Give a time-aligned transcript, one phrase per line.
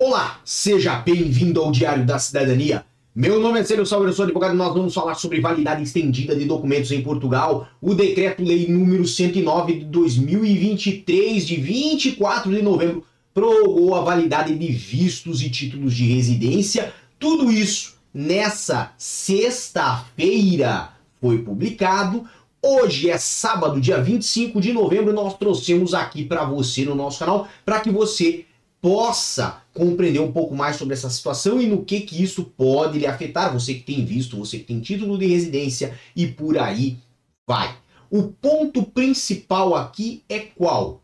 [0.00, 2.86] Olá, seja bem-vindo ao Diário da Cidadania.
[3.12, 6.36] Meu nome é Célio Salve, eu sou advogado e nós vamos falar sobre validade estendida
[6.36, 13.96] de documentos em Portugal, o Decreto-Lei número 109 de 2023, de 24 de novembro, prorrogou
[13.96, 16.94] a validade de vistos e títulos de residência.
[17.18, 20.90] Tudo isso nessa sexta-feira
[21.20, 22.24] foi publicado.
[22.62, 27.48] Hoje é sábado, dia 25 de novembro, nós trouxemos aqui para você no nosso canal
[27.64, 28.44] para que você
[28.80, 33.06] possa compreender um pouco mais sobre essa situação e no que que isso pode lhe
[33.06, 36.98] afetar, você que tem visto, você que tem título de residência e por aí
[37.46, 37.76] vai.
[38.10, 41.02] O ponto principal aqui é qual?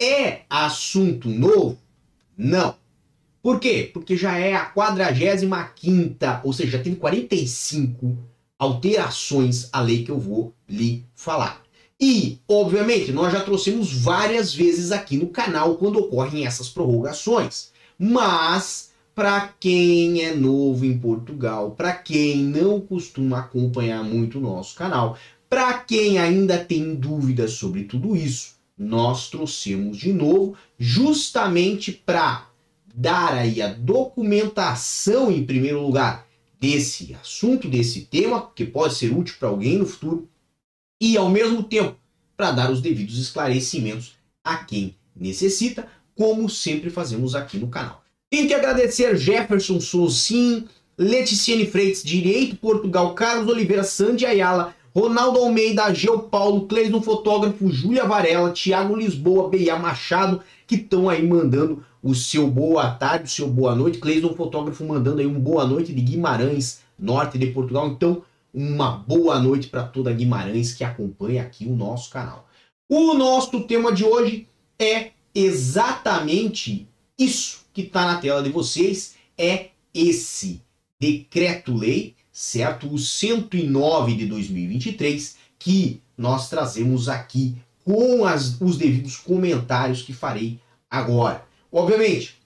[0.00, 1.78] É assunto novo?
[2.36, 2.74] Não.
[3.42, 3.90] Por quê?
[3.92, 5.46] Porque já é a 45
[6.42, 8.18] ou seja, já tem 45
[8.58, 11.62] alterações à lei que eu vou lhe falar.
[12.00, 17.70] E, obviamente, nós já trouxemos várias vezes aqui no canal quando ocorrem essas prorrogações.
[17.98, 24.74] Mas, para quem é novo em Portugal, para quem não costuma acompanhar muito o nosso
[24.74, 25.16] canal,
[25.48, 32.50] para quem ainda tem dúvidas sobre tudo isso, nós trouxemos de novo justamente para
[32.94, 36.26] dar aí a documentação em primeiro lugar
[36.60, 40.28] desse assunto, desse tema, que pode ser útil para alguém no futuro,
[41.00, 41.96] e, ao mesmo tempo,
[42.36, 44.12] para dar os devidos esclarecimentos
[44.44, 48.02] a quem necessita, como sempre fazemos aqui no canal.
[48.30, 50.66] Tenho que agradecer Jefferson Soucin,
[50.98, 58.06] Leticiane Freitas, Direito Portugal, Carlos Oliveira, Sandy Ayala, Ronaldo Almeida, Geo Paulo, Cleison Fotógrafo, Júlia
[58.06, 63.46] Varela, Thiago Lisboa, Beia Machado, que estão aí mandando o seu boa tarde, o seu
[63.46, 63.98] boa noite.
[63.98, 67.88] Cleison Fotógrafo mandando aí um boa noite de Guimarães, norte de Portugal.
[67.88, 68.22] Então,
[68.56, 72.48] uma boa noite para toda Guimarães que acompanha aqui o nosso canal.
[72.88, 74.48] O nosso tema de hoje
[74.78, 80.62] é exatamente isso que está na tela de vocês, é esse
[80.98, 82.90] decreto-lei, certo?
[82.90, 90.58] O 109 de 2023, que nós trazemos aqui com as, os devidos comentários que farei
[90.90, 91.44] agora.
[91.70, 92.40] Obviamente,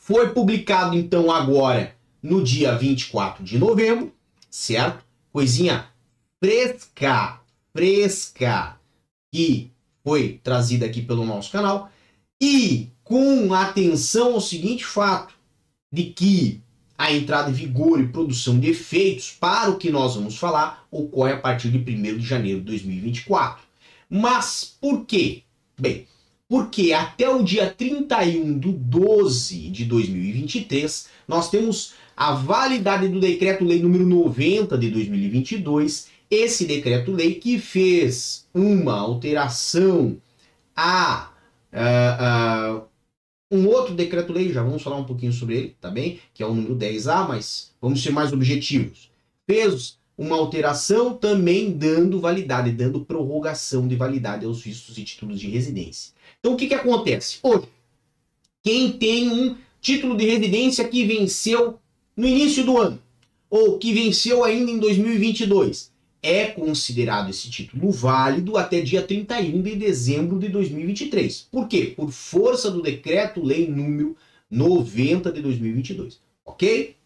[0.00, 4.12] foi publicado então agora no dia 24 de novembro,
[4.50, 5.07] certo?
[5.32, 5.86] Coisinha
[6.40, 7.40] fresca,
[7.72, 8.78] fresca,
[9.32, 9.70] que
[10.04, 11.90] foi trazida aqui pelo nosso canal.
[12.40, 15.34] E com atenção ao seguinte fato,
[15.90, 16.60] de que
[16.96, 21.32] a entrada em vigor e produção de efeitos para o que nós vamos falar ocorre
[21.32, 23.62] a partir de 1 de janeiro de 2024.
[24.10, 25.42] Mas por quê?
[25.78, 26.06] Bem,
[26.48, 33.80] porque até o dia 31 de 12 de 2023 nós temos a validade do decreto-lei
[33.80, 40.20] número 90 de 2022, esse decreto-lei que fez uma alteração
[40.74, 41.30] a,
[43.48, 46.18] um outro decreto-lei, já vamos falar um pouquinho sobre ele, tá bem?
[46.34, 49.12] Que é o número 10A, mas vamos ser mais objetivos.
[49.46, 55.48] Fez uma alteração também dando validade, dando prorrogação de validade aos vistos e títulos de
[55.48, 56.12] residência.
[56.40, 57.38] Então o que, que acontece?
[57.44, 57.68] Hoje,
[58.64, 61.78] quem tem um título de residência que venceu
[62.18, 62.98] no início do ano,
[63.48, 69.76] ou que venceu ainda em 2022, é considerado esse título válido até dia 31 de
[69.76, 71.46] dezembro de 2023.
[71.48, 71.94] Por quê?
[71.96, 74.16] Por força do decreto-lei número
[74.50, 76.18] 90 de 2022.
[76.44, 76.96] Ok?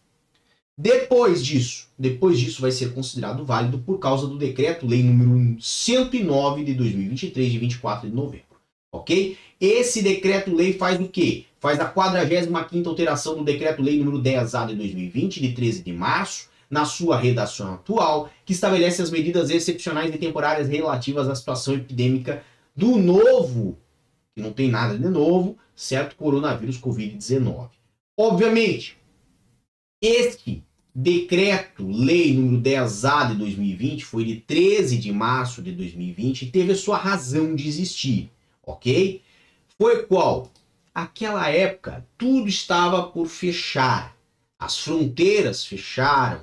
[0.75, 6.73] Depois disso, depois disso vai ser considerado válido por causa do decreto-lei número 109 de
[6.73, 8.52] 2023, de 24 de novembro.
[8.93, 9.37] Ok?
[9.59, 11.45] Esse decreto-lei faz o quê?
[11.63, 16.83] faz a 45ª alteração do Decreto-Lei número 10A de 2020, de 13 de março, na
[16.83, 22.43] sua redação atual, que estabelece as medidas excepcionais e temporárias relativas à situação epidêmica
[22.75, 23.77] do novo,
[24.35, 27.69] que não tem nada de novo, certo coronavírus Covid-19.
[28.19, 28.97] Obviamente,
[30.01, 30.61] este
[30.93, 36.73] decreto, lei número 10A de 2020, foi de 13 de março de 2020 e teve
[36.73, 38.29] a sua razão de existir,
[38.65, 39.21] ok?
[39.77, 40.51] Foi qual?
[40.93, 44.15] aquela época tudo estava por fechar.
[44.59, 46.41] As fronteiras fecharam.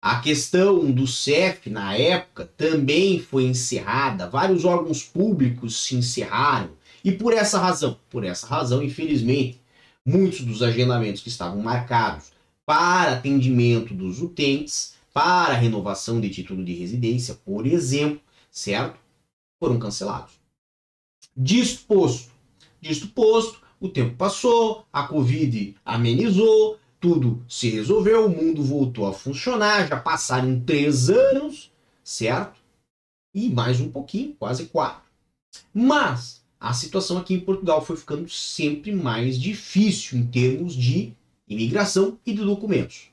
[0.00, 4.30] A questão do CEF na época também foi encerrada.
[4.30, 6.70] Vários órgãos públicos se encerraram.
[7.04, 9.60] E por essa razão, por essa razão, infelizmente,
[10.06, 12.32] muitos dos agendamentos que estavam marcados
[12.64, 18.20] para atendimento dos utentes, para renovação de título de residência, por exemplo,
[18.50, 18.98] certo?
[19.58, 20.39] Foram cancelados.
[21.36, 22.30] Disposto,
[22.80, 29.88] disposto, o tempo passou, a Covid amenizou, tudo se resolveu, o mundo voltou a funcionar,
[29.88, 31.72] já passaram três anos,
[32.04, 32.60] certo?
[33.34, 35.08] E mais um pouquinho, quase quatro.
[35.72, 41.14] Mas a situação aqui em Portugal foi ficando sempre mais difícil em termos de
[41.48, 43.08] imigração e de documentos.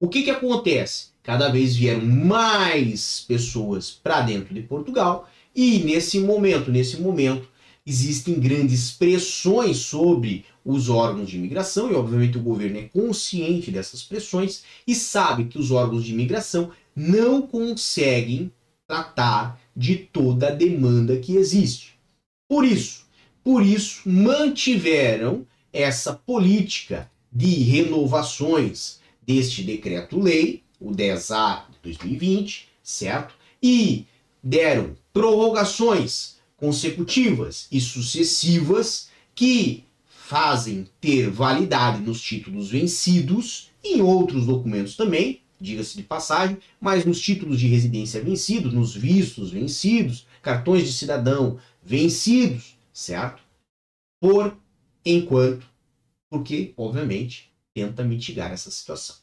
[0.00, 1.08] O que, que acontece?
[1.22, 7.48] Cada vez vieram mais pessoas para dentro de Portugal e nesse momento, nesse momento,
[7.86, 14.02] existem grandes pressões sobre os órgãos de imigração e obviamente o governo é consciente dessas
[14.02, 18.52] pressões e sabe que os órgãos de imigração não conseguem
[18.86, 21.98] tratar de toda a demanda que existe.
[22.48, 23.06] Por isso,
[23.42, 33.34] por isso mantiveram essa política de renovações deste decreto-lei, o 10A de 2020, certo?
[33.62, 34.06] E
[34.42, 44.46] deram prorrogações consecutivas e sucessivas que fazem ter validade nos títulos vencidos e em outros
[44.46, 50.86] documentos também, diga-se de passagem, mas nos títulos de residência vencidos, nos vistos vencidos, cartões
[50.86, 53.42] de cidadão vencidos, certo?
[54.20, 54.56] Por
[55.04, 55.66] enquanto,
[56.30, 59.16] porque, obviamente, tenta mitigar essa situação.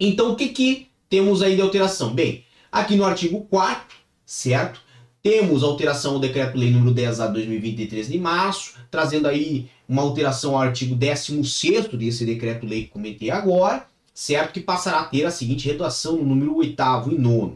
[0.00, 2.14] Então, o que, que temos aí de alteração?
[2.14, 4.82] Bem, aqui no artigo 4 certo?
[5.28, 10.62] Temos alteração ao decreto-lei número 10 a 2023 de março, trazendo aí uma alteração ao
[10.62, 14.52] artigo 16 desse decreto-lei que comentei agora, certo?
[14.52, 16.80] Que passará a ter a seguinte redação no número 8
[17.10, 17.54] e 9.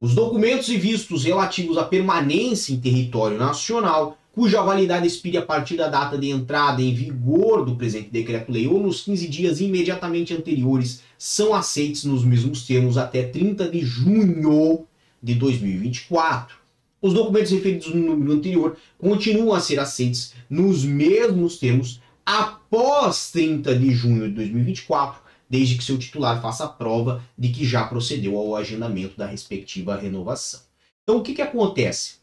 [0.00, 5.76] Os documentos e vistos relativos à permanência em território nacional, cuja validade expire a partir
[5.76, 11.02] da data de entrada em vigor do presente decreto-lei ou nos 15 dias imediatamente anteriores,
[11.18, 14.86] são aceitos nos mesmos termos até 30 de junho
[15.22, 16.59] de 2024.
[17.02, 23.74] Os documentos referidos no número anterior continuam a ser aceitos nos mesmos termos após 30
[23.78, 28.54] de junho de 2024, desde que seu titular faça prova de que já procedeu ao
[28.54, 30.60] agendamento da respectiva renovação.
[31.02, 32.16] Então, o que, que acontece?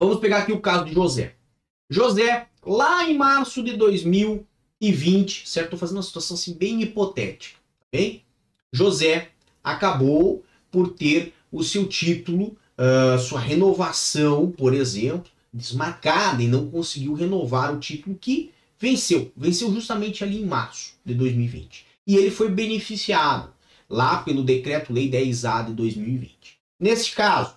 [0.00, 1.34] Vamos pegar aqui o caso de José.
[1.90, 5.66] José, lá em março de 2020, certo?
[5.66, 8.22] Estou fazendo uma situação assim bem hipotética, tá bem?
[8.72, 9.30] José
[9.64, 17.14] acabou por ter o seu título, uh, sua renovação, por exemplo, desmarcada e não conseguiu
[17.14, 19.32] renovar o título que venceu.
[19.36, 21.86] Venceu justamente ali em março de 2020.
[22.06, 23.50] E ele foi beneficiado
[23.88, 26.58] lá pelo Decreto-Lei 10A de 2020.
[26.78, 27.54] Neste caso,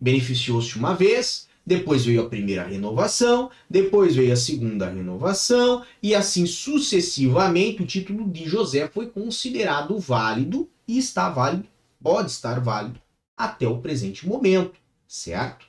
[0.00, 6.46] beneficiou-se uma vez, depois veio a primeira renovação, depois veio a segunda renovação, e assim
[6.46, 11.68] sucessivamente o título de José foi considerado válido e está válido,
[12.02, 13.00] pode estar válido
[13.42, 15.66] até o presente momento, certo?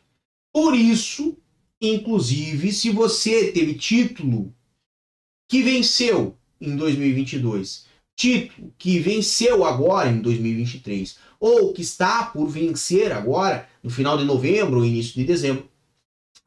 [0.53, 1.35] Por isso,
[1.81, 4.53] inclusive, se você teve título
[5.49, 7.85] que venceu em 2022,
[8.15, 14.23] título que venceu agora em 2023, ou que está por vencer agora no final de
[14.23, 15.67] novembro ou início de dezembro,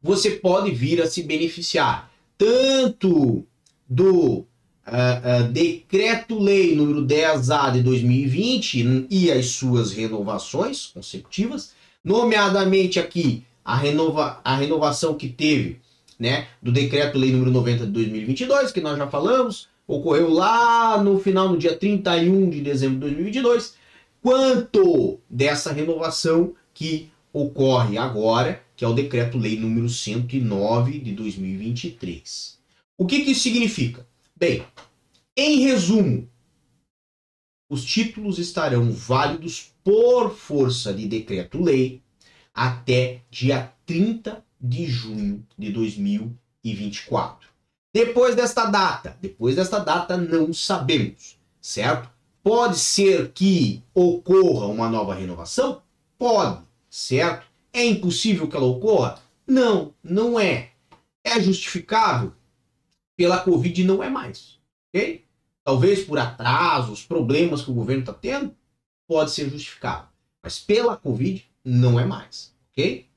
[0.00, 3.44] você pode vir a se beneficiar tanto
[3.88, 4.46] do
[4.86, 11.72] uh, Decreto-Lei número 10A de 2020 e as suas renovações consecutivas,
[12.04, 15.80] nomeadamente aqui a, renova, a renovação que teve
[16.18, 21.48] né, do Decreto-Lei número 90 de 2022, que nós já falamos, ocorreu lá no final,
[21.48, 23.74] no dia 31 de dezembro de 2022,
[24.22, 32.56] quanto dessa renovação que ocorre agora, que é o Decreto-Lei número 109 de 2023.
[32.96, 34.06] O que, que isso significa?
[34.38, 34.66] Bem,
[35.34, 36.28] em resumo,
[37.70, 42.02] os títulos estarão válidos por força de decreto-lei
[42.52, 47.49] até dia 30 de junho de 2024.
[47.94, 52.11] Depois desta data, depois desta data não sabemos, certo?
[52.42, 55.80] Pode ser que ocorra uma nova renovação?
[56.18, 57.46] Pode, certo?
[57.72, 59.18] É impossível que ela ocorra?
[59.46, 60.72] Não, não é.
[61.25, 62.34] É justificável?
[63.16, 64.58] Pela Covid não é mais.
[64.88, 65.25] Ok?
[65.64, 68.54] Talvez por atrasos, problemas que o governo está tendo,
[69.08, 70.08] pode ser justificado.
[70.42, 72.54] Mas pela Covid não é mais.
[72.70, 73.08] Ok?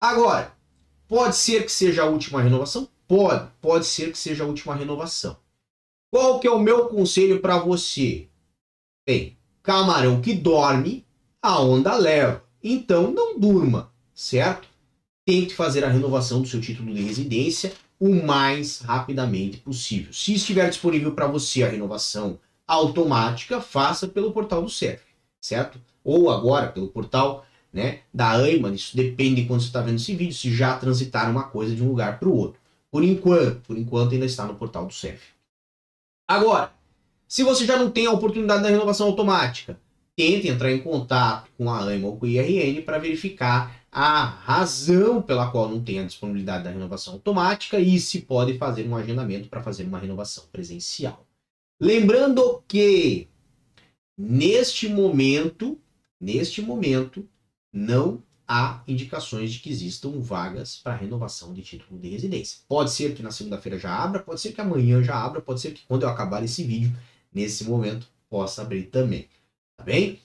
[0.00, 0.52] Agora,
[1.06, 2.88] pode ser que seja a última renovação?
[3.06, 3.50] Pode.
[3.60, 5.36] Pode ser que seja a última renovação.
[6.10, 8.28] Qual que é o meu conselho para você?
[9.06, 11.06] Bem, camarão que dorme,
[11.42, 12.44] a onda leva.
[12.62, 14.68] Então não durma, certo?
[15.26, 20.12] Tente fazer a renovação do seu título de residência o mais rapidamente possível.
[20.12, 25.02] Se estiver disponível para você a renovação automática, faça pelo portal do CEF,
[25.40, 25.80] certo?
[26.04, 30.14] Ou agora pelo portal né, da AIMA, isso depende de quando você está vendo esse
[30.14, 32.60] vídeo, se já transitaram uma coisa de um lugar para o outro.
[32.90, 35.20] Por enquanto, por enquanto ainda está no portal do CEF.
[36.26, 36.72] Agora,
[37.26, 39.78] se você já não tem a oportunidade da renovação automática,
[40.18, 45.22] tente entrar em contato com a AIMA ou com o IRN para verificar a razão
[45.22, 49.48] pela qual não tem a disponibilidade da renovação automática e se pode fazer um agendamento
[49.48, 51.24] para fazer uma renovação presencial.
[51.80, 53.28] Lembrando que
[54.18, 55.78] neste momento,
[56.20, 57.24] neste momento,
[57.72, 62.58] não há indicações de que existam vagas para renovação de título de residência.
[62.66, 65.74] Pode ser que na segunda-feira já abra, pode ser que amanhã já abra, pode ser
[65.74, 66.92] que quando eu acabar esse vídeo,
[67.32, 69.28] nesse momento, possa abrir também.
[69.78, 70.18] Tá bem?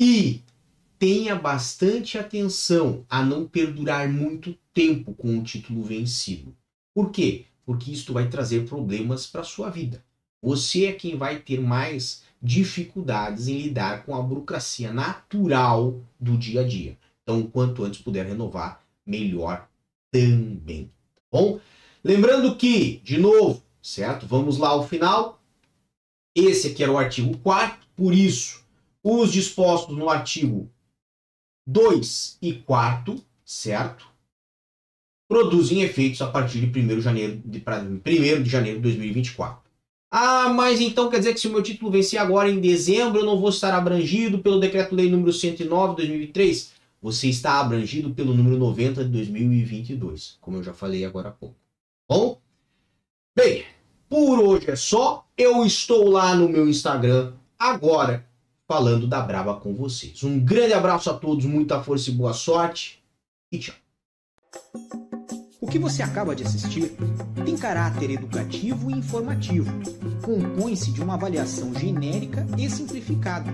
[0.00, 0.42] E
[0.98, 6.56] tenha bastante atenção a não perdurar muito tempo com o título vencido.
[6.94, 7.44] Por quê?
[7.64, 10.02] Porque isto vai trazer problemas para sua vida.
[10.40, 16.60] Você é quem vai ter mais dificuldades em lidar com a burocracia natural do dia
[16.60, 16.96] a dia.
[17.22, 19.68] Então, quanto antes puder renovar, melhor
[20.12, 20.90] também.
[21.16, 21.60] Tá bom?
[22.04, 24.26] Lembrando que, de novo, certo?
[24.26, 25.42] Vamos lá ao final.
[26.36, 28.62] Esse aqui era o artigo 4, por isso,
[29.08, 30.68] os dispostos no artigo
[31.64, 34.04] 2 e 4, certo?
[35.28, 39.62] Produzem efeitos a partir de 1 de janeiro de, 1 de janeiro de 2024.
[40.10, 43.24] Ah, mas então quer dizer que se o meu título vencer agora em dezembro, eu
[43.24, 46.72] não vou estar abrangido pelo decreto-lei número 109 de 2003?
[47.00, 51.54] Você está abrangido pelo número 90 de 2022, como eu já falei agora há pouco.
[52.08, 52.40] Bom?
[53.36, 53.64] Bem,
[54.08, 55.24] por hoje é só.
[55.36, 58.26] Eu estou lá no meu Instagram agora
[58.66, 60.22] falando da Braba com vocês.
[60.24, 63.02] Um grande abraço a todos, muita força e boa sorte
[63.50, 63.74] e tchau.
[65.60, 66.92] O que você acaba de assistir
[67.44, 69.70] tem caráter educativo e informativo.
[70.22, 73.52] Compõe-se de uma avaliação genérica e simplificada.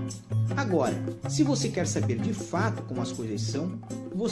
[0.56, 0.94] Agora,
[1.28, 3.78] se você quer saber de fato como as coisas são,
[4.14, 4.30] você